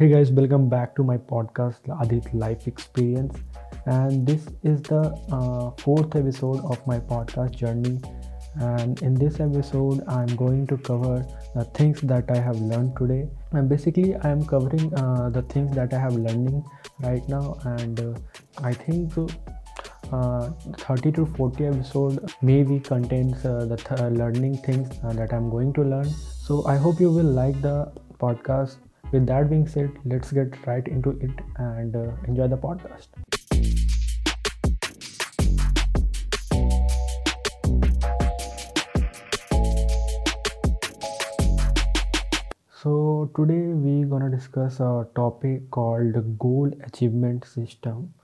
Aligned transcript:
Hey 0.00 0.08
guys, 0.08 0.32
welcome 0.32 0.66
back 0.70 0.96
to 0.96 1.04
my 1.04 1.18
podcast, 1.18 1.80
Adit 2.02 2.32
Life 2.32 2.66
Experience. 2.66 3.36
And 3.84 4.26
this 4.26 4.46
is 4.62 4.80
the 4.80 5.02
uh, 5.30 5.72
fourth 5.72 6.16
episode 6.16 6.64
of 6.64 6.86
my 6.86 6.98
podcast 6.98 7.54
journey. 7.54 8.00
And 8.54 9.02
in 9.02 9.12
this 9.12 9.40
episode, 9.40 10.02
I'm 10.08 10.34
going 10.36 10.66
to 10.68 10.78
cover 10.78 11.26
the 11.54 11.64
things 11.74 12.00
that 12.00 12.30
I 12.30 12.38
have 12.38 12.58
learned 12.62 12.96
today. 12.96 13.28
And 13.52 13.68
basically, 13.68 14.16
I'm 14.16 14.42
covering 14.42 14.90
uh, 14.94 15.28
the 15.28 15.42
things 15.42 15.76
that 15.76 15.92
I 15.92 15.98
have 15.98 16.14
learning 16.14 16.64
right 17.00 17.28
now. 17.28 17.58
And 17.64 18.00
uh, 18.00 18.14
I 18.64 18.72
think 18.72 19.12
uh, 20.10 20.48
30 20.78 21.12
to 21.12 21.26
40 21.26 21.66
episode 21.66 22.32
maybe 22.40 22.80
contains 22.80 23.44
uh, 23.44 23.66
the 23.66 23.76
th- 23.76 24.00
learning 24.12 24.62
things 24.62 24.98
uh, 25.04 25.12
that 25.12 25.34
I'm 25.34 25.50
going 25.50 25.74
to 25.74 25.82
learn. 25.82 26.08
So 26.08 26.64
I 26.64 26.78
hope 26.78 27.00
you 27.00 27.12
will 27.12 27.32
like 27.42 27.60
the 27.60 27.92
podcast 28.18 28.76
with 29.12 29.26
that 29.26 29.50
being 29.50 29.66
said 29.66 29.90
let's 30.04 30.32
get 30.32 30.54
right 30.66 30.86
into 30.88 31.10
it 31.20 31.30
and 31.56 31.96
uh, 31.96 32.10
enjoy 32.28 32.46
the 32.48 32.56
podcast. 32.56 33.08
So 42.82 43.30
today 43.36 43.74
we're 43.74 44.06
gonna 44.06 44.30
discuss 44.30 44.80
a 44.80 45.06
topic 45.14 45.70
called 45.70 46.38
goal 46.38 46.70
achievement 46.84 47.44
system. 47.44 48.14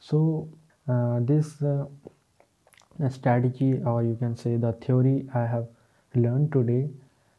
So 0.00 0.48
uh, 0.88 1.20
this 1.20 1.62
uh, 1.62 1.86
strategy 3.10 3.80
or 3.84 4.02
you 4.02 4.16
can 4.16 4.36
say 4.36 4.56
the 4.56 4.72
theory 4.84 5.26
i 5.34 5.44
have 5.44 5.66
learned 6.14 6.52
today 6.52 6.88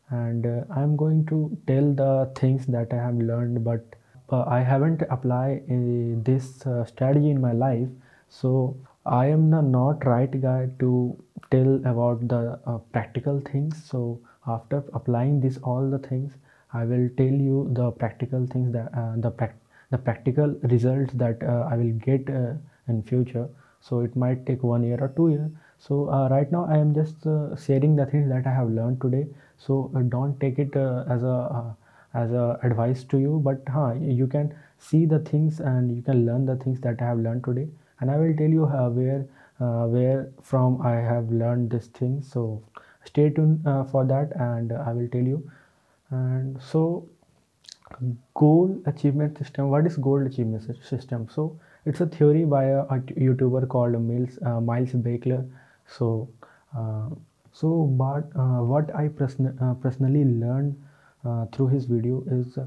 and 0.10 0.46
uh, 0.46 0.64
i'm 0.76 0.96
going 0.96 1.26
to 1.26 1.38
tell 1.68 1.92
the 2.02 2.32
things 2.40 2.66
that 2.68 2.94
i 2.94 2.98
have 2.98 3.16
learned 3.16 3.64
but 3.64 3.96
uh, 4.32 4.44
i 4.48 4.60
haven't 4.62 5.02
applied 5.10 5.64
uh, 5.70 6.20
this 6.30 6.66
uh, 6.66 6.84
strategy 6.86 7.30
in 7.30 7.40
my 7.42 7.52
life. 7.52 7.88
So 8.30 8.78
i 9.06 9.28
am 9.28 9.50
the 9.52 9.62
not 9.62 10.06
right 10.06 10.40
guy 10.42 10.70
to 10.80 11.16
tell 11.52 11.76
about 11.86 12.28
the 12.28 12.60
uh, 12.66 12.78
practical 12.92 13.40
things. 13.40 13.84
So 13.86 14.20
after 14.48 14.84
applying 14.94 15.40
this 15.42 15.58
all 15.64 15.90
the 15.90 16.00
things 16.00 16.34
i 16.74 16.84
will 16.86 17.10
tell 17.18 17.38
you 17.50 17.68
the 17.74 17.92
practical 17.92 18.48
things 18.48 18.74
that 18.74 18.90
uh, 18.94 19.16
the 19.18 19.50
the 19.92 19.98
practical 19.98 20.56
results 20.64 21.14
that 21.14 21.44
i 21.44 21.76
will 21.78 21.94
get 22.10 22.28
in 22.88 23.04
future. 23.04 23.48
So 23.82 24.00
it 24.02 24.16
might 24.16 24.46
take 24.48 24.64
one 24.64 24.84
year 24.84 24.98
or 25.00 25.10
two 25.10 25.30
years 25.30 25.52
so 25.78 26.10
uh, 26.10 26.28
right 26.30 26.52
now 26.52 26.66
i 26.66 26.78
am 26.78 26.94
just 26.94 27.26
uh, 27.28 27.56
sharing 27.56 27.96
the 27.96 28.06
things 28.06 28.30
that 28.30 28.48
i 28.48 28.54
have 28.54 28.70
learned 28.70 29.02
today. 29.02 29.28
So 29.58 29.90
uh, 29.96 30.02
don't 30.02 30.40
take 30.40 30.60
it 30.60 30.76
uh, 30.76 31.06
as 31.10 31.24
a 31.24 31.36
uh, 31.60 31.74
as 32.14 32.32
a 32.32 32.60
advice 32.64 33.04
to 33.06 33.18
you 33.20 33.40
but 33.44 33.62
huh, 33.68 33.94
you 33.94 34.28
can 34.28 34.54
see 34.80 35.06
the 35.06 35.20
things 35.20 35.60
and 35.60 35.96
you 35.96 36.02
can 36.02 36.26
learn 36.26 36.46
the 36.46 36.56
things 36.58 36.82
that 36.82 37.02
i 37.02 37.06
have 37.06 37.20
learned 37.20 37.44
today. 37.44 37.68
And 38.00 38.12
i 38.12 38.18
will 38.18 38.36
tell 38.36 38.50
you 38.58 38.66
where 39.00 39.26
where 39.96 40.30
from 40.42 40.82
i 40.82 40.96
have 40.96 41.32
learned 41.32 41.70
this 41.70 41.88
thing. 41.88 42.22
So 42.22 42.62
stay 43.06 43.30
tuned 43.30 43.64
for 43.92 44.06
that 44.06 44.36
and 44.50 44.74
i 44.74 44.92
will 44.92 45.08
tell 45.08 45.22
you. 45.34 45.50
And 46.12 46.62
so 46.62 47.08
goal 48.34 48.78
achievement 48.86 49.38
system 49.38 49.70
what 49.70 49.86
is 49.88 49.98
goal 49.98 50.26
achievement 50.26 50.64
system? 50.84 51.28
So 51.30 51.58
it's 51.86 52.02
a 52.02 52.06
theory 52.08 52.46
by 52.46 52.66
a, 52.66 52.80
a 52.82 53.00
youtuber 53.28 53.68
called 53.68 54.02
miles 54.02 54.38
uh, 54.46 54.60
miles 54.62 54.92
Beckler 54.92 55.48
so 55.88 56.30
uh, 56.78 57.10
so 57.52 57.70
but 58.02 58.30
uh, 58.36 58.62
what 58.72 58.94
i 58.96 59.06
uh, 59.08 59.74
personally 59.86 60.26
learned 60.26 60.76
uh, 61.26 61.46
through 61.54 61.68
his 61.68 61.86
video 61.86 62.24
is 62.40 62.58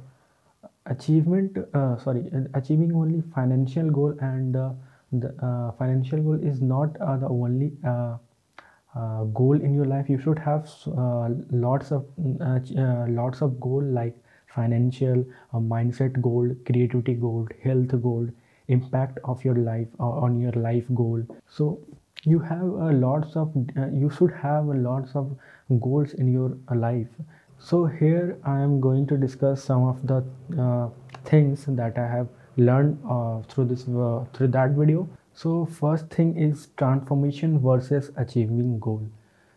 achievement 0.86 1.58
sorry 2.04 2.22
achieving 2.54 2.94
only 2.94 3.20
financial 3.34 3.90
goal 3.90 4.14
and 4.20 4.54
the 4.54 5.74
financial 5.78 6.22
goal 6.22 6.40
is 6.52 6.60
not 6.62 6.94
the 7.24 7.28
only 7.28 7.72
uh, 8.94 9.24
goal 9.24 9.60
in 9.60 9.74
your 9.74 9.84
life. 9.84 10.08
You 10.08 10.18
should 10.18 10.38
have 10.38 10.68
uh, 10.96 11.28
lots 11.50 11.92
of 11.92 12.06
uh, 12.40 12.58
lots 13.08 13.42
of 13.42 13.60
goal 13.60 13.82
like 13.82 14.16
financial 14.54 15.24
mindset 15.54 16.20
goal 16.22 16.54
creativity 16.66 17.14
goal 17.14 17.46
health 17.62 17.94
goal 18.02 18.26
impact 18.68 19.18
of 19.24 19.44
your 19.44 19.54
life 19.54 19.88
on 19.98 20.40
your 20.40 20.52
life 20.52 20.84
goal. 20.94 21.22
So 21.48 21.80
you 22.24 22.38
have 22.38 22.62
a 22.62 22.92
lots 22.92 23.36
of 23.36 23.52
uh, 23.76 23.86
you 23.88 24.10
should 24.10 24.32
have 24.32 24.66
a 24.66 24.74
lots 24.74 25.14
of 25.14 25.36
goals 25.80 26.14
in 26.14 26.32
your 26.32 26.56
life. 26.74 27.08
So 27.58 27.86
here 27.86 28.38
i 28.44 28.60
am 28.60 28.80
going 28.80 29.06
to 29.12 29.16
discuss 29.16 29.62
some 29.64 29.84
of 29.84 30.06
the 30.06 30.18
uh, 30.64 30.88
things 31.24 31.64
that 31.80 31.98
i 31.98 32.06
have 32.06 32.28
learned 32.56 32.98
uh, 33.08 33.40
through 33.48 33.66
this 33.66 33.86
uh, 33.88 34.24
through 34.32 34.48
that 34.58 34.70
video. 34.70 35.08
So 35.34 35.66
first 35.66 36.10
thing 36.10 36.36
is 36.36 36.68
transformation 36.76 37.60
versus 37.60 38.10
achieving 38.16 38.78
goal. 38.80 39.02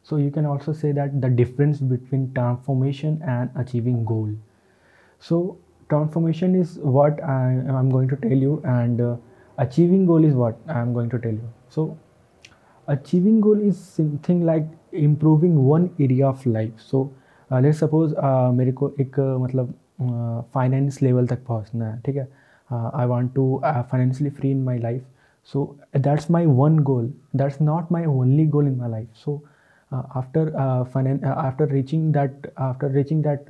So 0.04 0.18
you 0.18 0.32
can 0.32 0.46
also 0.46 0.74
say 0.74 0.92
that 0.92 1.20
the 1.22 1.30
difference 1.30 1.80
between 1.80 2.32
transformation 2.34 3.22
and 3.24 3.50
achieving 3.56 4.06
goal. 4.06 4.30
So 5.20 5.58
transformation 5.90 6.56
is 6.56 6.78
what 6.98 7.24
i 7.24 7.42
am 7.80 7.90
going 7.90 8.08
to 8.10 8.16
tell 8.28 8.46
you 8.46 8.62
and 8.76 9.02
uh, 9.02 9.16
achieving 9.58 10.06
goal 10.06 10.24
is 10.24 10.34
what 10.34 10.60
i 10.68 10.80
am 10.80 10.94
going 10.94 11.10
to 11.10 11.20
tell 11.20 11.34
you. 11.34 11.50
So 11.70 11.98
achieving 12.91 13.41
goal 13.41 13.61
is 13.69 13.79
something 13.97 14.45
like 14.47 14.67
improving 14.93 15.57
one 15.67 15.91
area 16.01 16.27
of 16.29 16.45
life 16.47 16.85
so 16.91 17.11
uh, 17.51 17.61
let's 17.61 17.79
suppose 17.79 18.15
uh, 18.15 18.53
मेरे 18.53 18.73
को 18.73 18.93
एक 19.01 19.21
uh, 19.21 19.43
मतलब 19.43 19.75
finance 20.55 21.01
level 21.03 21.27
तक 21.27 21.45
पहुंचना 21.47 21.91
है 21.91 22.01
ठीक 22.07 22.17
है 22.17 22.29
I 22.73 23.07
want 23.07 23.33
to 23.35 23.45
financially 23.65 24.31
free 24.37 24.51
in 24.51 24.63
my 24.65 24.79
life 24.79 25.05
so 25.51 25.79
that's 26.05 26.29
my 26.29 26.45
one 26.45 26.79
goal 26.87 27.09
that's 27.41 27.61
not 27.61 27.91
my 27.97 28.05
only 28.05 28.45
goal 28.55 28.67
in 28.67 28.77
my 28.79 28.89
life 28.89 29.09
so 29.25 29.43
uh, 29.93 30.03
after 30.17 30.43
uh, 30.59 30.85
finan- 30.85 31.25
uh, 31.25 31.35
after 31.49 31.67
reaching 31.67 32.11
that 32.13 32.49
after 32.59 32.89
reaching 32.89 33.23
that 33.23 33.47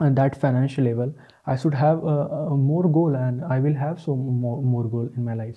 uh, 0.00 0.08
that 0.20 0.38
financial 0.44 0.84
level 0.84 1.12
i 1.46 1.56
should 1.56 1.74
have 1.74 2.02
a, 2.04 2.16
a, 2.52 2.56
more 2.56 2.88
goal 2.98 3.14
and 3.16 3.44
i 3.44 3.58
will 3.58 3.74
have 3.74 4.00
so 4.00 4.16
more, 4.16 4.62
more 4.62 4.84
goal 4.84 5.10
in 5.14 5.24
my 5.24 5.34
life 5.34 5.56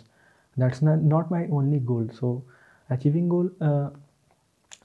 that's 0.58 0.82
not, 0.82 1.02
not 1.02 1.32
my 1.32 1.48
only 1.48 1.80
goal 1.80 2.06
so 2.20 2.44
achieving 2.91 3.29
goal 3.29 3.51
uh, 3.61 3.91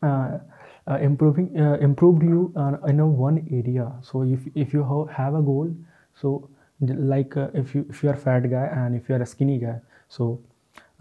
uh, 0.04 0.40
uh, 0.88 0.98
improving 0.98 1.56
improved 1.82 2.24
you 2.24 2.54
in 2.88 3.00
a 3.00 3.06
one 3.06 3.48
area. 3.52 3.92
So 4.02 4.24
if, 4.24 4.40
if 4.56 4.74
you 4.74 5.08
have 5.12 5.36
a 5.36 5.42
goal 5.42 5.74
so 6.16 6.50
like 6.82 7.34
if 7.54 7.76
you 7.76 7.86
if 7.90 8.04
you 8.04 8.10
are 8.10 8.16
fat 8.16 8.50
guy 8.50 8.66
and 8.66 8.96
if 8.96 9.08
you 9.08 9.16
are 9.16 9.22
a 9.22 9.26
skinny 9.26 9.60
guy 9.60 9.80
so 10.10 10.40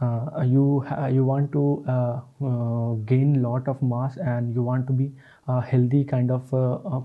uh, 0.03 0.43
you 0.45 0.85
you 1.11 1.25
want 1.25 1.51
to 1.53 1.85
uh, 1.89 2.93
gain 3.07 3.43
lot 3.43 3.67
of 3.69 3.83
mass 3.83 4.19
and 4.19 4.55
you 4.55 4.63
want 4.63 4.87
to 4.87 4.93
be 4.93 5.11
a 5.49 5.61
healthy 5.61 6.05
kind 6.05 6.31
of 6.31 6.51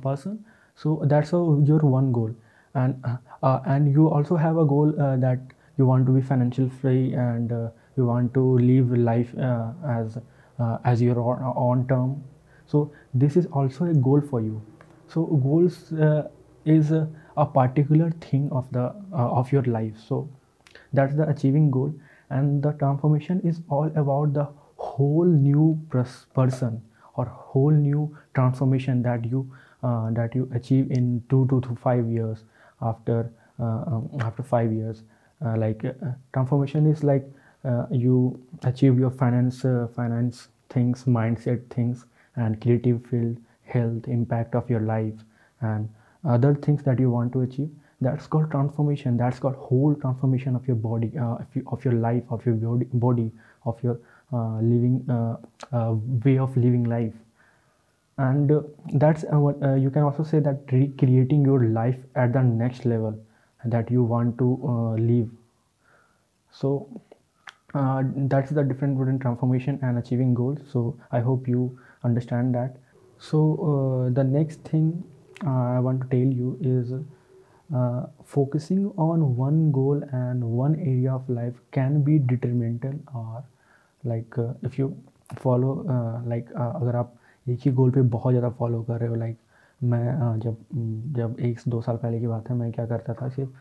person 0.01 0.43
so 0.75 1.01
that's 1.05 1.31
your 1.31 1.79
one 1.79 2.11
goal. 2.11 2.35
And 2.73 3.01
and 3.41 3.91
you 3.91 4.09
also 4.09 4.35
have 4.35 4.57
a 4.57 4.65
goal 4.65 4.91
that 4.97 5.39
you 5.77 5.85
want 5.85 6.05
to 6.07 6.11
be 6.11 6.21
financial 6.21 6.69
free 6.69 7.13
and 7.13 7.51
you 7.97 8.05
want 8.05 8.33
to 8.33 8.57
live 8.59 8.91
life 8.91 9.33
uh, 9.37 9.71
as 9.87 10.17
uh, 10.59 10.77
as 10.85 11.01
your 11.01 11.19
own 11.19 11.87
term. 11.87 12.23
So 12.65 12.91
this 13.13 13.37
is 13.37 13.45
also 13.47 13.85
a 13.85 13.93
goal 13.93 14.21
for 14.21 14.41
you. 14.41 14.61
So 15.07 15.25
goals 15.25 15.93
uh, 15.93 16.29
is 16.65 16.91
a 16.91 17.45
particular 17.45 18.11
thing 18.21 18.49
of 18.51 18.71
the 18.71 18.93
of 19.11 19.51
your 19.51 19.63
life. 19.63 19.93
So 20.07 20.29
that's 20.93 21.15
the 21.15 21.29
achieving 21.29 21.71
goal. 21.71 21.93
And 22.29 22.63
the 22.63 22.71
transformation 22.73 23.41
is 23.41 23.61
all 23.69 23.91
about 23.95 24.33
the 24.33 24.47
whole 24.77 25.25
new 25.25 25.79
person 26.33 26.81
or 27.15 27.25
whole 27.25 27.71
new 27.71 28.17
transformation 28.33 29.01
that 29.03 29.25
you 29.25 29.49
uh, 29.83 30.11
that 30.11 30.35
you 30.35 30.49
achieve 30.53 30.91
in 30.91 31.23
two 31.29 31.45
to, 31.49 31.61
to 31.61 31.75
five 31.75 32.07
years 32.09 32.43
after 32.81 33.31
uh, 33.59 33.63
um, 33.63 34.09
after 34.19 34.43
five 34.43 34.71
years. 34.71 35.03
Uh, 35.45 35.55
like 35.57 35.83
transformation 36.33 36.89
is 36.89 37.03
like 37.03 37.23
uh, 37.23 37.44
you 37.91 38.39
achieve 38.63 38.99
your 38.99 39.11
finance 39.11 39.63
uh, 39.65 39.87
finance 39.95 40.47
things 40.69 41.05
mindset 41.05 41.69
things 41.69 42.05
and 42.35 42.61
creative 42.61 43.05
field 43.07 43.37
health 43.63 44.07
impact 44.07 44.55
of 44.55 44.69
your 44.69 44.81
life 44.81 45.13
and 45.61 45.89
other 46.23 46.53
things 46.55 46.83
that 46.83 46.99
you 46.99 47.09
want 47.09 47.33
to 47.33 47.41
achieve 47.41 47.69
that's 48.01 48.27
called 48.27 48.51
transformation. 48.51 49.17
That's 49.17 49.39
called 49.39 49.55
whole 49.55 49.95
transformation 49.95 50.55
of 50.55 50.67
your 50.67 50.75
body 50.75 51.11
uh, 51.17 51.37
of 51.67 51.85
your 51.85 51.93
life 51.93 52.23
of 52.29 52.45
your 52.45 52.55
body, 52.55 52.87
body 52.93 53.31
of 53.65 53.81
your 53.83 53.99
uh, 54.33 54.59
living 54.59 55.05
uh, 55.09 55.37
uh 55.71 55.95
way 56.25 56.37
of 56.37 56.55
living 56.57 56.83
life. 56.83 57.13
And 58.17 58.51
that's 58.93 59.25
what 59.29 59.57
you 59.79 59.89
can 59.89 60.03
also 60.03 60.23
say 60.23 60.39
that 60.39 60.71
recreating 60.71 61.43
your 61.43 61.65
life 61.65 61.97
at 62.15 62.31
the 62.33 62.41
next 62.41 62.85
level 62.85 63.17
that 63.65 63.91
you 63.91 64.03
want 64.03 64.37
to 64.37 64.95
live. 64.97 65.29
So 66.51 67.01
uh, 67.74 68.02
that's 68.32 68.50
the 68.50 68.62
difference 68.62 68.98
between 68.98 69.18
transformation 69.18 69.78
and 69.82 69.98
achieving 69.98 70.34
goals 70.34 70.58
so 70.72 70.96
i 71.12 71.20
hope 71.20 71.46
you 71.46 71.78
understand 72.04 72.54
that 72.54 72.76
so 73.18 73.38
uh, 73.70 74.10
the 74.12 74.24
next 74.24 74.60
thing 74.64 75.02
uh, 75.46 75.76
i 75.76 75.78
want 75.78 76.00
to 76.00 76.08
tell 76.08 76.32
you 76.42 76.58
is 76.60 76.92
uh, 77.74 78.06
focusing 78.24 78.90
on 78.96 79.36
one 79.36 79.70
goal 79.70 80.02
and 80.12 80.42
one 80.42 80.74
area 80.80 81.12
of 81.12 81.28
life 81.28 81.54
can 81.70 82.02
be 82.02 82.18
detrimental 82.18 82.94
or 83.14 83.44
like 84.04 84.36
uh, 84.38 84.52
if 84.62 84.78
you 84.78 84.96
follow 85.38 85.86
uh, 85.88 86.28
like 86.28 86.48
uh, 86.56 86.72
अगर 86.80 86.96
आप 86.96 87.14
एक 87.48 87.58
ही 87.64 87.70
गोल 87.72 87.90
पे 87.90 88.02
बहुत 88.14 88.32
ज़्यादा 88.32 88.48
follow 88.58 88.82
कर 88.82 88.98
रहे 89.00 89.08
हो 89.08 89.14
like 89.14 89.36
मैं 89.82 90.06
uh, 90.20 90.42
जब 90.44 90.56
जब 91.16 91.38
एक 91.48 91.60
दो 91.68 91.80
साल 91.82 91.96
पहले 91.96 92.20
की 92.20 92.26
बात 92.26 92.48
है 92.50 92.56
मैं 92.56 92.70
क्या 92.72 92.86
करता 92.86 93.14
था 93.20 93.28
सिर्फ 93.28 93.52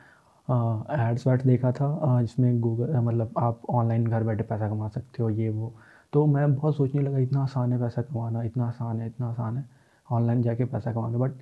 एड्स 0.48 1.26
वैड्स 1.26 1.44
देखा 1.46 1.70
था 1.72 2.20
जिसमें 2.22 2.60
गूगल 2.60 2.96
मतलब 3.00 3.32
आप 3.38 3.60
ऑनलाइन 3.70 4.06
घर 4.06 4.22
बैठे 4.24 4.42
पैसा 4.42 4.68
कमा 4.68 4.88
सकते 4.88 5.22
हो, 5.22 5.28
ये, 5.30 5.48
वो। 5.48 5.72
तो 6.12 6.24
मैं 6.26 6.54
बहुत 6.54 6.76
सोचने 6.76 7.02
लगा, 7.02 7.18
इतना 7.18 7.42
आसान 7.42 7.72
है 7.72 7.78
पैसा 7.80 8.02
कमाना, 8.02 8.42
इतना 8.42 8.66
आसान 8.66 9.00
है, 9.00 9.06
इतना 9.06 9.28
आसान 9.28 9.56
है 9.56 9.64
ऑनलाइन 10.08 10.42
जाके 10.42 10.64
पैसा 10.64 10.92
कमाना। 10.92 11.18
बट 11.18 11.32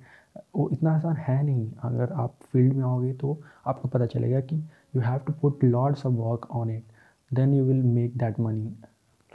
वो 0.55 0.69
इतना 0.73 0.95
आसान 0.95 1.15
है 1.17 1.41
नहीं। 1.43 1.71
अगर 1.83 2.11
आप 2.13 2.35
फ़ील्ड 2.51 2.73
में 2.73 2.83
आओगे 2.85 3.13
तो 3.13 3.37
आपको 3.67 3.87
पता 3.87 4.05
चलेगा 4.05 4.39
कि 4.41 4.55
you 4.95 5.01
have 5.01 5.19
to 5.27 5.33
put 5.41 5.63
lots 5.63 6.05
of 6.05 6.13
work 6.13 6.47
on 6.51 6.69
it 6.71 6.83
then 7.31 7.53
you 7.53 7.63
will 7.65 7.83
make 7.83 8.17
that 8.17 8.39
money 8.39 8.73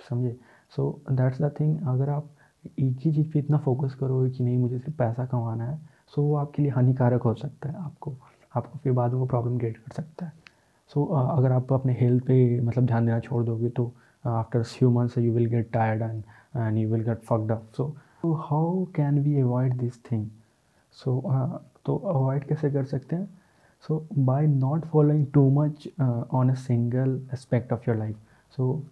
समझे? 0.08 0.36
सो 0.76 0.90
दैट्स 1.10 1.42
द 1.42 1.52
थिंग 1.60 1.78
अगर 1.88 2.10
आप 2.10 2.28
एक 2.66 2.96
ही 3.00 3.12
चीज़ 3.12 3.30
पे 3.32 3.38
इतना 3.38 3.58
फोकस 3.58 3.94
करोगे 3.94 4.30
कि 4.30 4.44
नहीं, 4.44 4.56
मुझे 4.58 4.78
सिर्फ़ 4.78 4.96
पैसा 4.98 5.26
कमाना 5.26 5.64
है 5.64 5.78
सो 6.14 6.22
वो 6.22 6.34
आपके 6.36 6.62
लिए 6.62 6.70
हानिकारक 6.72 7.22
हो 7.22 7.34
सकता 7.34 7.68
है 7.68 7.76
आपको। 7.84 8.14
आपको 8.54 8.78
फिर 8.78 8.92
बाद 8.92 9.12
में 9.12 9.18
वो 9.20 9.26
प्रॉब्लम 9.26 9.58
क्रिएट 9.58 9.76
कर 9.76 9.92
सकता 9.92 10.26
है। 10.26 10.32
सो 10.90 11.00
so, 11.00 11.06
uh, 11.08 11.38
अगर 11.38 11.52
आप 11.52 11.72
अपने 11.72 11.96
हेल्थ 12.00 12.24
पे 12.24 12.60
मतलब 12.60 12.86
ध्यान 12.86 13.06
देना 13.06 13.20
छोड़ 13.20 13.44
दोगे 13.44 13.68
तो 13.68 13.92
after 14.24 14.62
few 14.62 14.90
months 14.90 15.18
you 15.18 15.32
will 15.32 15.46
get 15.46 15.70
tired 15.72 16.02
and 16.02 16.22
and 16.56 16.78
you 16.78 16.88
will 16.90 17.04
get 17.04 17.22
fucked 17.24 17.52
up 17.52 17.66
so 17.76 18.32
how 18.48 18.84
can 18.96 19.18
we 19.22 19.40
avoid 19.40 19.76
this 19.78 19.98
thing 20.04 20.26
so 20.92 21.20
तो 21.86 21.96
अवॉइड 21.96 22.44
कैसे 22.44 22.70
कर 22.70 22.84
सकते 22.84 23.16
हैं? 23.16 23.28
So 23.84 24.06
by 24.18 24.46
not 24.46 24.84
following 24.84 25.26
too 25.34 25.48
much 25.50 25.88
on 26.00 26.50
a 26.50 26.54
single 26.56 27.20
aspect 27.34 27.72
of 27.72 27.88
your 27.88 27.98
life 27.98 28.16
so 28.56 28.82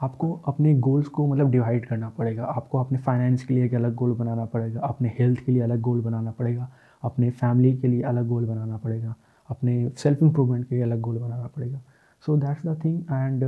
आपको 0.00 0.32
अपने 0.46 0.74
goals 0.80 1.08
को 1.08 1.26
मतलब 1.26 1.50
divide 1.50 1.86
करना 1.86 2.08
पड़ेगा। 2.08 2.44
आपको 2.44 2.78
अपने 2.78 2.98
फाइनेंस 2.98 3.44
के 3.44 3.54
लिए 3.54 3.64
एक 3.64 3.74
अलग 3.74 3.94
गोल 3.94 4.12
बनाना 4.16 4.44
पड़ेगा। 4.44 4.80
अपने 4.80 5.12
हेल्थ 5.18 5.40
के 5.44 5.52
लिए 5.52 5.62
अलग 5.62 5.80
गोल 5.80 6.00
बनाना 6.00 6.30
पड़ेगा। 6.30 6.68
अपने 7.05 7.29
फैमिली 7.41 7.73
के 7.77 7.87
लिए 7.87 8.01
अलग 8.11 8.27
गोल 8.27 8.45
बनाना 8.45 8.77
पड़ेगा 8.77 9.15
अपने 9.49 9.89
सेल्फ 9.97 10.23
इम्प्रूवमेंट 10.23 10.67
के 10.69 10.75
लिए 10.75 10.83
अलग 10.83 11.01
गोल 11.01 11.17
बनाना 11.17 11.47
पड़ेगा 11.55 11.81
so 12.25 12.37
that's 12.37 12.65
the 12.67 12.79
thing 12.85 13.01
and 13.11 13.43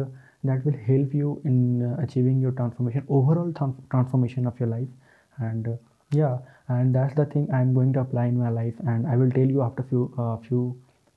that 0.46 0.66
will 0.66 0.76
help 0.88 1.16
you 1.16 1.40
in 1.46 1.96
achieving 2.00 2.44
your 2.44 2.54
transformation 2.54 3.02
overall 3.18 3.54
transformation 3.54 4.48
of 4.48 4.62
your 4.62 4.70
life 4.70 5.42
and 5.42 5.76
yeah 6.12 6.38
and 6.70 6.96
that's 6.96 7.16
the 7.16 7.26
thing 7.26 7.48
i'm 7.52 7.74
going 7.74 7.92
to 7.94 8.00
apply 8.00 8.26
in 8.26 8.38
my 8.38 8.50
life 8.50 8.74
and 8.88 9.08
i 9.08 9.18
will 9.18 9.32
tell 9.32 9.54
you 9.56 9.62
after 9.62 9.84
few 9.84 10.04
uh, 10.18 10.38
few 10.38 10.64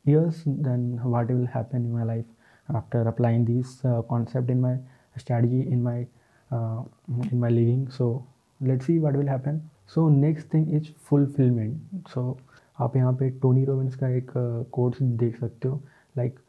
years 0.05 0.43
then 0.47 0.99
what 1.05 1.31
will 1.31 1.47
happen 1.47 1.85
in 1.85 1.93
my 1.93 2.03
life 2.03 2.25
after 2.69 3.03
applying 3.03 3.45
this 3.45 3.85
uh, 3.85 4.03
concept 4.03 4.51
in 4.51 4.61
my 4.61 4.77
strategy 5.17 5.63
in 5.71 5.83
my 5.83 6.07
uh, 6.51 6.83
in 7.31 7.39
my 7.39 7.49
living 7.49 7.89
so 7.91 8.25
let's 8.61 8.87
see 8.87 8.99
what 8.99 9.15
will 9.15 9.33
happen 9.35 9.63
So 9.90 10.10
next 10.12 10.54
thing 10.54 10.74
is 10.74 10.92
fulfilment 11.06 12.08
so 12.10 12.38
आप 12.80 12.96
यहाँ 12.96 13.14
पे 13.14 13.30
Tony 13.42 13.66
Robbins 13.66 13.96
का 13.96 14.08
एक 14.10 14.32
quotes 14.74 15.02
देख 15.02 15.40
सकते 15.40 15.68
हो। 15.68 15.82
Like 16.18 16.40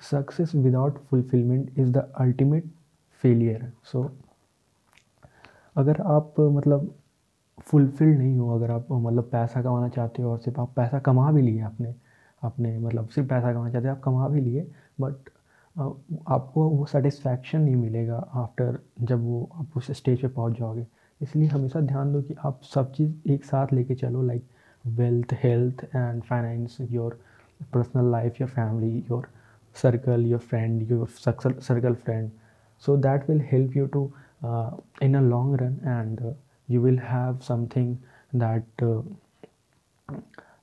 success 0.00 0.54
without 0.54 0.98
fulfilment 1.10 1.78
is 1.78 1.90
the 1.92 2.10
ultimate 2.20 2.70
failure 3.24 3.70
so 3.92 4.10
अगर 5.76 6.00
आप 6.02 6.34
मतलब 6.40 6.94
फुलफ़िल 7.60 8.08
नहीं 8.08 8.38
हो, 8.38 8.54
अगर 8.54 8.70
आप 8.70 8.86
मतलब 8.92 9.28
पैसा 9.32 9.62
कमाना 9.62 9.88
चाहते 9.88 10.22
हो 10.22 10.30
और 10.30 10.38
सिर्फ़ 10.38 10.60
आप 10.60 10.72
पैसा 10.76 10.98
कमा 11.00 11.30
भी 11.32 11.42
लिए 11.42 11.60
आपने 11.62 11.94
अपने 12.42 12.78
मतलब 12.78 13.08
सिर्फ़ 13.08 13.28
पैसा 13.28 13.52
कमाना 13.52 13.70
चाहते 13.72 13.88
हो, 13.88 13.94
आप 13.94 14.00
कमा 14.04 14.28
भी 14.28 14.40
लिए 14.40 14.66
बट 15.00 15.28
आपको 16.28 16.68
वो 16.68 16.86
सेटिस्फैक्शन 16.86 17.60
नहीं 17.60 17.76
मिलेगा 17.76 18.16
आफ्टर 18.34 18.78
जब 19.00 19.24
वो 19.24 19.48
आप 19.54 19.76
उस 19.76 19.90
स्टेज 19.98 20.20
पे 20.22 20.28
पहुँच 20.28 20.58
जाओगे। 20.58 20.86
इसलिए 21.20 21.48
हमेशा 21.48 21.80
ध्यान 21.82 22.12
दो 22.12 22.22
कि 22.22 22.34
आप 22.46 22.60
सब 22.64 22.92
चीज़ 22.92 23.30
एक 23.32 23.44
साथ 23.44 23.72
लेके 23.72 23.94
चलो 23.94 24.22
like 24.22 24.44
wealth 24.84 25.34
health 25.42 25.84
and 25.84 26.22
finance 26.22 26.76
your 26.90 27.18
personal 27.74 28.10
life 28.12 28.40
your 28.40 28.50
family 28.50 29.04
your 29.10 29.28
circle 29.76 30.26
your 30.26 30.40
friend 30.40 30.90
your 30.90 31.06
social 31.16 31.52
circle 31.62 31.94
friend 32.04 32.30
so 32.82 32.96
that 32.96 33.28
will 33.30 33.40
help 33.52 33.76
you 33.76 33.86
to 33.86 34.04
in 35.02 35.14
a 35.16 35.20
long 35.20 35.56
run 35.62 35.78
and 35.86 36.32
you 36.68 36.80
will 36.82 36.98
have 36.98 37.38
something 37.48 37.96
that 38.34 38.84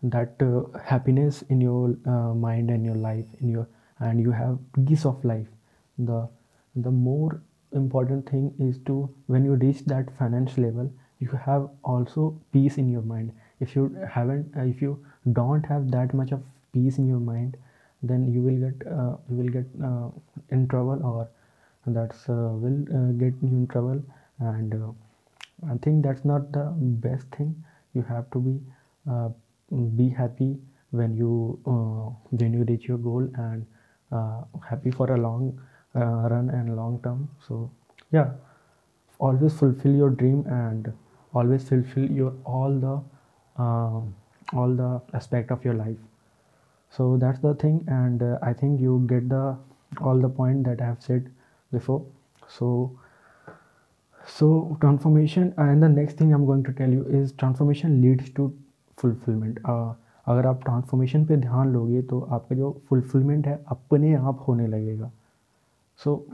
that 0.05 0.43
happiness 0.91 1.43
in 1.51 1.61
your 1.61 2.01
mind 2.37 2.71
and 2.71 2.85
your 2.85 2.97
life 2.97 3.41
in 3.41 3.49
your 3.49 3.67
and 3.99 4.19
you 4.19 4.31
have 4.31 4.55
peace 4.75 5.05
of 5.05 5.27
life 5.27 5.51
the 5.97 6.27
the 6.75 6.87
more 6.95 7.41
important 7.73 8.29
thing 8.29 8.53
is 8.59 8.77
to 8.85 9.09
when 9.27 9.43
you 9.43 9.55
reach 9.55 9.83
that 9.85 10.09
finance 10.17 10.57
level 10.57 10.91
you 11.19 11.29
have 11.45 11.69
also 11.83 12.39
peace 12.51 12.77
in 12.77 12.89
your 12.89 13.01
mind 13.01 13.31
if 13.59 13.75
you 13.75 13.95
haven't 14.09 14.51
uh, 14.57 14.61
if 14.61 14.81
you 14.81 14.97
don't 15.33 15.65
have 15.65 15.89
that 15.91 16.13
much 16.13 16.31
of 16.31 16.43
peace 16.73 16.97
in 16.97 17.07
your 17.07 17.19
mind 17.19 17.57
then 18.03 18.31
you 18.31 18.41
will 18.41 18.59
get 18.65 18.87
uh, 18.87 19.15
you 19.29 19.37
will 19.37 19.49
get 19.49 19.65
uh, 19.83 20.09
in 20.51 20.67
trouble 20.67 21.01
or 21.03 21.27
that's 21.87 22.27
will 22.27 22.79
get 23.17 23.33
you 23.41 23.49
in 23.59 23.67
trouble 23.67 24.01
and 24.39 24.73
I 25.65 25.77
think 25.77 26.03
that's 26.03 26.23
not 26.23 26.51
the 26.51 26.71
best 26.77 27.25
thing. 27.35 27.63
You 27.93 28.03
have 28.03 28.29
to 28.31 28.39
be 28.39 28.59
uh, 29.09 29.29
be 29.95 30.09
happy 30.09 30.57
when 30.91 31.15
you 31.15 31.59
uh, 31.65 32.13
when 32.29 32.53
you 32.53 32.63
reach 32.63 32.87
your 32.87 32.97
goal 32.97 33.27
and 33.35 33.65
uh, 34.11 34.41
happy 34.69 34.91
for 34.91 35.11
a 35.11 35.17
long 35.17 35.59
uh, 35.96 36.28
run 36.32 36.50
and 36.50 36.76
long 36.76 37.00
term. 37.02 37.28
So 37.46 37.70
yeah, 38.12 38.30
always 39.18 39.52
fulfill 39.58 39.94
your 39.94 40.10
dream 40.10 40.44
and 40.46 40.92
always 41.34 41.68
fulfill 41.68 42.10
your 42.10 42.32
all 42.44 42.78
the 42.86 43.62
um, 43.62 44.14
all 44.52 44.74
the 44.74 45.00
aspect 45.14 45.50
of 45.50 45.64
your 45.64 45.74
life. 45.74 45.96
So 46.90 47.16
that's 47.16 47.38
the 47.38 47.54
thing, 47.54 47.84
and 47.88 48.22
uh, 48.22 48.38
I 48.42 48.52
think 48.52 48.80
you 48.80 49.06
get 49.08 49.28
the 49.28 49.56
all 50.00 50.18
the 50.18 50.28
point 50.28 50.64
that 50.64 50.80
I 50.80 50.86
have 50.86 51.02
said 51.02 51.30
before. 51.72 52.04
So 52.48 52.98
so 54.26 54.76
transformation 54.80 55.52
and 55.56 55.82
the 55.82 55.88
next 55.88 56.16
thing 56.16 56.32
i'm 56.32 56.46
going 56.46 56.62
to 56.62 56.72
tell 56.72 56.88
you 56.88 57.04
is 57.06 57.32
transformation 57.32 58.00
leads 58.00 58.30
to 58.30 58.52
fulfillment 58.96 59.58
uh, 59.64 59.92
अगर 60.26 60.46
आप 60.46 60.60
transformation 60.64 61.24
पे 61.26 61.36
ध्यान 61.36 61.72
लोगे 61.72 62.00
तो 62.10 62.20
आपका 62.32 62.56
जो 62.56 62.70
fulfilment 62.88 63.46
है 63.46 63.54
अपने 63.70 64.12
आप 64.14 64.44
होने 64.48 64.66
लगेगा 64.66 65.10
सो 66.03 66.25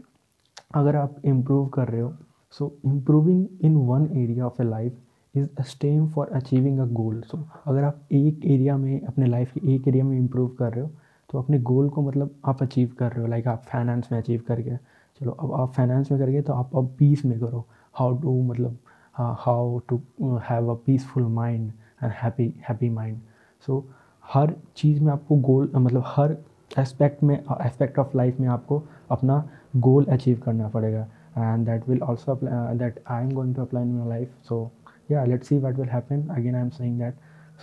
अगर 0.75 0.96
आप 0.96 1.15
इम्प्रूव 1.25 1.67
कर 1.67 1.88
रहे 1.88 2.01
हो 2.01 2.13
so 2.60 2.72
improving 2.86 3.46
in 3.62 3.75
one 3.88 4.10
area 4.13 4.46
of 4.46 4.62
a 4.62 4.65
life 4.65 4.98
is 5.36 5.48
a 5.60 5.63
step 5.63 6.08
for 6.08 6.27
achieving 6.36 6.79
a 6.79 6.86
goal 6.93 7.22
so 7.22 7.38
अगर 7.67 7.84
आप 7.84 8.01
एक 8.12 8.46
एरिया 8.46 8.77
में, 8.77 9.01
अपने 9.01 9.25
लाइफ 9.25 9.53
के 9.53 9.75
एक 9.75 9.88
एरिया 9.88 10.03
में 10.05 10.17
इम्प्रूव 10.17 10.48
कर 10.60 10.74
रहे 10.74 10.84
हो 10.84 10.91
तो 11.29 11.39
अपने 11.39 11.60
गोल 11.62 11.89
को 11.89 12.01
मतलब 12.01 12.36
आप 12.46 12.62
अचीव 12.63 12.91
कर 13.00 13.12
रहे 13.12 13.22
हो 13.22 13.27
लाइक 13.27 13.48
आप 13.48 13.63
फाइनेंस 13.72 14.10
में 14.12 14.20
अचीव 14.20 14.41
करके। 14.48 14.75
चलो, 15.22 15.32
अब 15.32 15.53
आप 15.53 15.72
फाइनेंस 15.74 16.12
में 16.12 16.20
करके 16.20 16.41
तो 16.41 16.53
आप 16.53 16.75
अब 16.75 16.96
पीस 17.00 17.24
में 17.25 17.39
करो। 17.39 17.65
हाउ 17.93 18.17
टू 18.22 18.41
मतलब 18.43 18.77
how 19.15 19.79
to 19.89 20.01
have 20.50 20.70
a 20.72 20.75
peaceful 20.86 21.24
mind 21.24 21.72
and 22.03 22.12
happy 22.22 22.53
happy 22.70 22.89
mind 22.89 23.20
so 23.67 23.84
हर 24.24 24.53
चीज़ 24.75 25.01
में 25.03 25.12
आपको 25.13 25.36
गोल 25.41 25.72
मतलब 25.75 26.03
हर 26.05 26.36
एस्पेक्ट 26.80 27.24
में 27.24 27.36
एस्पेक्ट 27.36 28.00
ऑफ़ 28.00 28.15
लाइफ 28.18 28.39
में 28.39 28.48
आपको 28.48 28.82
अपना 29.12 29.44
गोल 29.75 30.06
अचीव 30.06 30.39
करना 30.46 30.68
पड़ेगा। 30.68 31.08
And 31.38 31.65
that 31.65 31.89
will 31.89 32.01
also 32.01 32.36
that 32.44 33.00
I 33.08 33.24
am 33.24 33.32
going 33.32 33.56
to 33.56 33.62
apply 33.62 33.84
in 33.84 33.94
my 33.94 34.10
life 34.10 34.36
so 34.50 34.70
yeah 35.12 35.24
let 35.25 35.44
see 35.44 35.58
what 35.60 35.75
will 35.75 35.89
happen 35.89 36.27
again 36.27 36.56
I 36.56 36.62
am 36.62 36.70
saying 36.70 37.00
that 37.00 37.15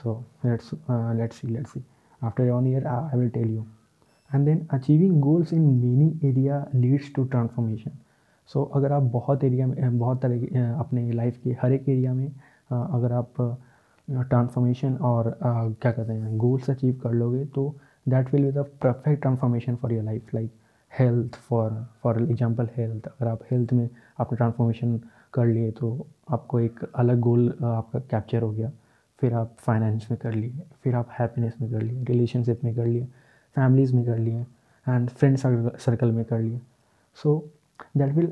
so 0.02 0.22
let's 0.44 0.70
let's 0.90 1.40
see 1.40 1.48
let 1.48 1.66
see 1.66 1.84
after 2.22 2.50
one 2.50 2.66
year 2.66 2.86
I 2.86 3.18
will 3.18 3.30
tell 3.30 3.54
you 3.54 3.64
and 4.30 4.44
then 4.44 4.66
achieving 4.70 5.20
goals 5.20 5.52
in 5.52 5.62
meaning 5.62 6.24
area 6.24 6.64
leads 6.74 7.12
to 7.14 7.24
transformation 7.24 7.90
so 8.52 8.62
अगर 8.74 8.92
आप 8.92 9.02
बहुत 9.02 9.44
area 9.44 9.66
में 9.66 9.76
uh, 9.76 9.98
बहुत 9.98 10.22
तरह 10.22 10.40
uh, 10.40 10.80
अपने 10.80 11.10
life 11.12 11.40
के 11.44 11.56
हर 11.62 11.72
एक 11.72 11.88
area 11.88 12.14
में 12.14 12.28
uh, 12.28 12.32
अगर 12.72 13.12
आप 13.12 13.34
ट्रांसफॉर्मेशन 14.08 14.94
और 14.94 15.38
क्या 15.42 15.92
कहते 15.92 16.12
हैं 16.12 16.36
गोल्स 16.38 16.70
अचीव 16.70 17.00
कर 17.02 17.12
लोगे 17.12 17.44
तो 17.44 17.74
that 18.06 18.32
will 18.34 18.44
be 18.44 18.50
the 18.52 18.64
perfect 18.82 19.20
transformation 19.22 19.76
for 19.76 19.92
your 19.92 20.04
life 20.04 20.34
like 20.34 20.50
health 20.92 21.36
for 21.48 21.70
for 22.02 22.20
example 22.22 22.68
health 22.76 23.06
अगर 23.06 23.28
आप 23.30 23.42
हेल्थ 23.50 23.72
में 23.72 23.88
आपने 24.20 24.36
ट्रांसफॉर्मेशन 24.36 25.00
कर 25.34 25.46
लिए 25.46 25.70
तो 25.70 26.06
आपको 26.32 26.60
एक 26.60 26.84
अलग 26.94 27.20
गोल 27.20 27.48
आपका 27.62 27.98
कैप्चर 28.10 28.42
हो 28.42 28.50
गया। 28.52 28.70
फिर 29.22 29.34
आप 29.34 29.56
फाइनेंस 29.58 30.06
में 30.10 30.18
कर 30.20 30.32
लिए, 30.32 30.52
फिर 30.82 30.94
आप 30.94 31.08
हैप्पीनेस 31.18 31.54
में 31.60 31.70
कर 31.70 31.82
लिए 31.82 32.04
रिलेशनशिप 32.04 32.64
में 32.64 32.74
कर 32.76 32.86
लिए 32.86 33.04
फैमिलीज़ 33.56 33.94
में 33.96 34.04
कर 34.04 34.18
लिए 34.18 34.40
एंड 34.86 35.08
फ्रेंड 35.10 35.36
सर्कल 35.36 36.12
में 36.12 36.24
कर 36.24 36.38
लिए। 36.40 36.60
So 37.16 37.38
that 37.96 38.14
will 38.14 38.30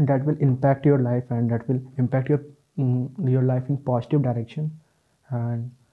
that 0.00 0.22
will 0.26 0.38
impact 0.42 0.86
your 0.86 1.00
life 1.00 1.32
and 1.32 1.52
life 1.52 1.68
will 1.70 1.80
impact 1.98 2.30
will 2.30 3.28
your 3.30 3.42
life 3.42 3.70
in 3.70 3.76
positive 3.86 4.22
direction 4.22 4.70
and 5.28 5.83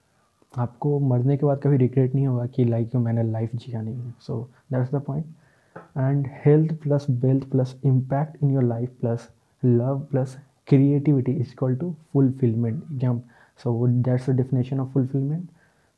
आपको 0.58 0.98
मरने 1.00 1.36
के 1.36 1.46
बाद 1.46 1.60
कभी 1.62 1.76
रिग्रेट 1.76 2.14
नहीं 2.14 2.26
होगा 2.26 2.46
कि 2.46 2.64
लाइक 2.64 2.94
मैंने 2.96 3.22
लाइफ 3.22 3.54
जिया 3.56 3.82
नहीं 3.82 3.94
है। 3.96 4.14
So 4.20 4.40
that's 4.72 4.94
the 4.94 5.02
point 5.02 5.26
and 5.98 6.26
health 6.44 6.74
plus 6.82 7.06
wealth 7.10 7.50
plus 7.50 7.74
impact 7.84 8.42
in 8.42 8.50
your 8.50 8.62
life 8.62 8.90
plus 9.00 9.28
love 9.62 10.00
plus 10.10 10.36
creativity 10.68 11.32
is 11.32 11.54
equal 11.54 11.78
to 11.80 11.94
fulfilment 12.12 12.82
jump. 13.02 13.20
So 13.58 13.86
that's 13.88 14.28
the 14.30 14.40
definition 14.40 14.80
of 14.80 14.88
fulfilment 14.92 15.48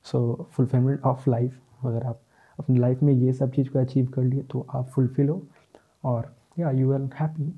so 0.07 0.49
fulfilment 0.53 1.03
of 1.03 1.29
life 1.31 1.87
अगर 1.87 2.05
आप 2.07 2.21
अपनी 2.59 2.79
life 2.79 3.03
में 3.03 3.13
ये 3.13 3.33
सब 3.33 3.51
चीज़ 3.53 3.69
को 3.69 3.79
achieve 3.79 4.07
कर 4.15 4.23
लिए 4.23 4.43
तो 4.51 4.67
आप 4.75 4.89
फुलफिल 4.95 5.29
हो। 5.29 5.43
और 6.05 6.33
या 6.59 6.71
यू 6.71 6.93
आर 6.93 7.09
हैप्पी 7.21 7.53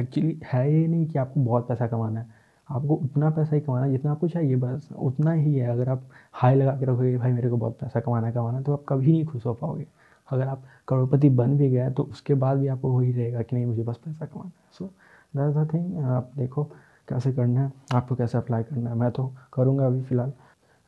एक्चुअली 0.00 0.38
है 0.44 0.72
ये 0.72 0.86
नहीं 0.86 1.06
कि 1.06 1.18
आपको 1.18 1.40
बहुत 1.40 1.68
पैसा 1.68 1.86
कमाना 1.86 2.20
है। 2.20 2.26
आपको 2.68 2.94
उतना 2.96 3.30
पैसा 3.30 3.54
ही 3.56 3.60
कमाना, 3.60 3.88
जितना 3.88 4.10
आपको 4.10 4.28
चाहिए, 4.28 4.56
बस 4.56 4.88
उतना 4.92 5.32
ही 5.32 5.54
है। 5.54 5.68
अगर 5.68 5.88
आप 5.88 6.02
हाई 6.32 6.54
लगा 6.54 6.72
के 6.72 6.86
रखोगे 6.86 7.16
भाई 7.18 7.32
मेरे 7.32 7.50
को 7.50 7.56
बहुत 7.56 7.76
पैसा 7.80 8.00
कमाना 8.00 8.30
कमाना 8.30 8.60
तो 8.60 8.72
आप 8.72 8.84
कभी 8.88 9.12
नहीं 9.12 9.24
खुश 9.26 9.46
हो 9.46 9.54
पाओगे। 9.54 9.86
अगर 10.28 10.46
आप 10.48 10.62
करोड़पति 10.88 11.30
बन 11.30 11.56
भी 11.58 11.70
गए 11.70 11.90
तो 11.90 12.02
उसके 12.02 12.34
बाद 12.34 12.58
भी 12.58 12.68
आपको 12.68 12.90
वही 12.90 13.12
रहेगा 13.12 13.42
कि 13.42 13.56
नहीं, 13.56 13.66
मुझे 13.66 13.82
बस 13.82 13.96
पैसा 14.04 14.26
कमाना 14.26 14.46
है। 14.46 14.52
सो 14.78 14.84
दैट 15.34 15.54
द 15.56 15.68
थिंग 15.72 15.98
आप 16.04 16.30
देखो 16.36 16.64
कैसे 17.08 17.32
करना 17.32 17.60
है, 17.60 17.72
आपको 17.94 18.14
कैसे 18.14 18.38
अप्लाई 18.38 18.62
करना 18.62 18.90
है। 18.90 18.96
मैं 18.96 19.10
तो 19.10 19.32
करूँगा 19.52 19.86
अभी 19.86 20.02
फ़िलहाल। 20.02 20.32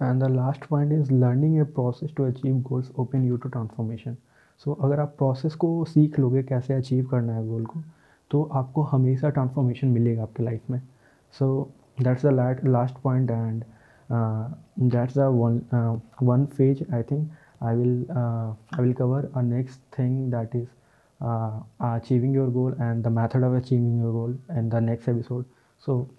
And 0.00 0.22
the 0.22 0.28
last 0.30 0.64
point 0.66 0.92
is 0.92 1.12
learning 1.12 1.56
a 1.58 1.62
process 1.74 2.14
to 2.16 2.24
achieve 2.24 2.60
goals 2.62 2.90
open 2.98 3.24
you 3.24 3.36
to 3.36 3.48
transformation 3.48 4.16
so 4.60 4.72
अगर 4.74 5.00
आप 5.00 5.14
प्रोसेस 5.18 5.54
को 5.54 5.84
सीख 5.84 6.18
लोगे, 6.18 6.42
कैसे 6.42 6.74
अचीव 6.74 7.06
करना 7.06 7.34
है 7.34 7.46
गोल 7.48 7.64
को 7.66 7.82
तो 8.30 8.42
आपको 8.52 8.82
हमेशा 8.84 9.28
ट्रांसफॉर्मेशन 9.30 9.88
मिलेगा 9.88 10.22
आपके 10.22 10.42
लाइफ 10.42 10.70
में। 10.70 10.80
सो 11.33 11.51
that's 12.01 12.25
the 12.25 12.63
last 12.65 13.01
point 13.03 13.31
and 13.31 13.63
that's 14.91 15.17
the 15.17 15.29
one 15.35 15.61
one 16.23 16.45
phase 16.57 16.85
I 16.93 17.03
think 17.11 17.29
I 17.63 17.75
will 17.75 18.05
I 18.11 18.83
will 18.83 18.93
cover 18.93 19.31
a 19.35 19.41
next 19.41 19.81
thing 19.99 20.31
that 20.31 20.55
is 20.55 20.67
uh, 21.21 21.51
achieving 21.79 22.33
your 22.33 22.49
goal 22.49 22.73
and 22.79 23.03
the 23.03 23.09
method 23.09 23.43
of 23.43 23.53
achieving 23.53 23.99
your 23.99 24.11
goal 24.11 24.35
in 24.49 24.69
the 24.69 24.79
next 24.79 25.07
episode 25.07 25.45
so 25.83 26.09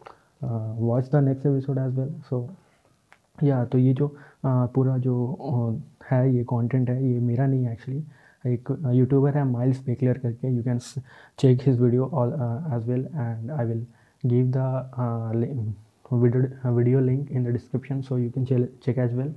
uh, 0.43 0.73
watch 0.77 1.09
the 1.11 1.21
next 1.21 1.47
episode 1.47 1.79
as 1.79 1.93
well 1.93 2.11
so 2.29 2.49
या 3.43 3.65
तो 3.73 3.79
ये 3.79 3.93
जो 3.95 4.07
uh, 4.07 4.67
पूरा 4.75 4.97
जो 4.99 5.15
uh, 5.51 6.11
है 6.11 6.35
ये 6.35 6.43
content 6.45 6.89
है 6.91 7.03
ये 7.03 7.19
मेरा 7.21 7.47
नहीं 7.47 7.65
है 7.65 7.73
एक्चुअली 7.73 8.53
एक 8.53 8.71
यूट्यूबर 8.95 9.37
है 9.37 9.45
माइल्स 9.45 9.81
बेकलर 9.85 10.19
करके 10.19 10.49
you 10.49 10.63
can 10.63 10.79
check 11.39 11.63
his 11.67 11.81
video 11.81 12.07
all 12.21 12.33
as 12.77 12.89
well 12.89 13.07
and 13.07 13.51
I 13.51 13.67
will 13.67 13.87
give 14.28 14.52
the 14.52 14.86
uh, 14.98 15.32
video, 16.12 16.50
video 16.66 17.02
link 17.02 17.32
in 17.32 17.44
the 17.44 17.52
description 17.52 18.04
so 18.04 18.16
you 18.16 18.30
can 18.30 18.46
check 18.46 18.98
as 18.98 19.12
well. 19.12 19.34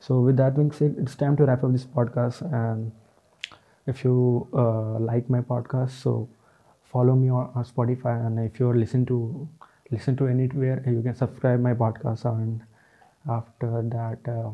So 0.00 0.20
with 0.20 0.36
that 0.36 0.56
being 0.56 0.72
said 0.72 0.96
it's 0.98 1.14
time 1.16 1.36
to 1.36 1.44
wrap 1.44 1.64
up 1.64 1.72
this 1.72 1.84
podcast 1.84 2.42
and 2.52 2.92
if 3.86 4.04
you 4.04 4.46
uh, 4.52 4.98
like 4.98 5.28
my 5.28 5.40
podcast 5.40 5.90
so 5.90 6.28
follow 6.92 7.14
me 7.14 7.30
on, 7.30 7.50
on 7.54 7.64
spotify 7.64 8.14
and 8.26 8.38
if 8.38 8.60
you 8.60 8.72
listen 8.72 9.04
to 9.06 9.48
listen 9.90 10.16
to 10.16 10.26
anywhere 10.26 10.82
you 10.86 11.02
can 11.02 11.14
subscribe 11.14 11.60
my 11.60 11.74
podcast 11.74 12.24
and 12.26 12.62
after 13.28 13.82
that 13.82 14.30
uh, 14.30 14.50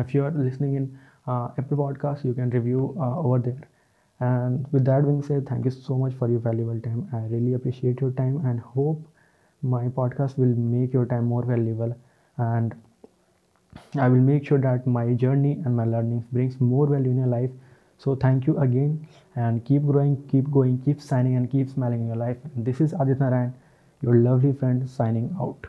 if 0.00 0.14
you 0.14 0.24
are 0.24 0.30
listening 0.32 0.74
in 0.74 0.98
uh, 1.26 1.48
apple 1.58 1.76
podcast 1.76 2.24
you 2.24 2.34
can 2.34 2.50
review 2.50 2.94
uh, 3.00 3.18
over 3.18 3.38
there. 3.38 3.68
And 4.20 4.66
with 4.72 4.84
that 4.84 5.02
being 5.04 5.22
said 5.22 5.48
thank 5.48 5.64
you 5.64 5.70
so 5.70 5.96
much 5.96 6.14
for 6.14 6.28
your 6.28 6.40
valuable 6.40 6.80
time. 6.80 7.08
I 7.12 7.18
really 7.34 7.54
appreciate 7.54 8.00
your 8.00 8.10
time 8.12 8.44
and 8.46 8.60
hope 8.60 9.02
my 9.64 9.84
podcast 10.00 10.38
will 10.38 10.54
make 10.76 10.92
your 10.92 11.06
time 11.06 11.24
more 11.24 11.44
valuable 11.44 11.94
and 12.38 12.74
i 14.04 14.08
will 14.08 14.24
make 14.30 14.46
sure 14.46 14.58
that 14.64 14.86
my 14.96 15.04
journey 15.24 15.52
and 15.64 15.76
my 15.76 15.84
learnings 15.84 16.24
brings 16.32 16.60
more 16.60 16.86
value 16.86 17.10
in 17.10 17.16
your 17.24 17.32
life 17.34 17.50
so 17.98 18.14
thank 18.14 18.46
you 18.46 18.58
again 18.58 19.06
and 19.36 19.64
keep 19.64 19.82
growing, 19.86 20.16
keep 20.28 20.50
going, 20.50 20.78
keep 20.84 21.00
signing 21.00 21.36
and 21.36 21.50
keep 21.50 21.70
smiling 21.70 22.00
in 22.02 22.06
your 22.08 22.16
life. 22.16 22.36
This 22.56 22.80
is 22.80 22.92
Aditya 22.92 23.16
Narayan, 23.20 23.54
your 24.02 24.16
lovely 24.16 24.52
friend 24.52 24.88
signing 24.88 25.34
out. 25.40 25.66